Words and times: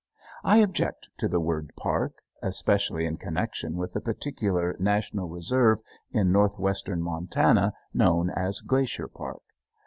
I 0.43 0.57
object 0.57 1.09
to 1.19 1.27
the 1.27 1.39
word 1.39 1.73
"park," 1.77 2.23
especially 2.41 3.05
in 3.05 3.17
connection 3.17 3.75
with 3.75 3.93
the 3.93 4.01
particular 4.01 4.75
National 4.79 5.29
Reserve 5.29 5.77
in 6.11 6.31
northwestern 6.31 7.03
Montana 7.03 7.73
known 7.93 8.31
as 8.31 8.61
Glacier 8.61 9.07
Park. 9.07 9.43